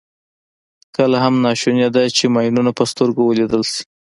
کله 0.95 1.17
هم 1.23 1.33
ناشونې 1.45 1.87
ده 1.95 2.03
چې 2.17 2.23
ماینونه 2.35 2.71
په 2.77 2.83
سترګو 2.91 3.21
ولیدل 3.25 3.63
شي. 3.71 3.81